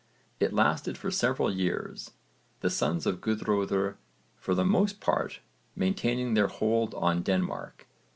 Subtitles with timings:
[0.39, 2.09] It lasted for several years,
[2.61, 3.97] the sons of Guðröðr
[4.35, 5.41] for the most part
[5.75, 7.85] maintaining their hold on Denmark.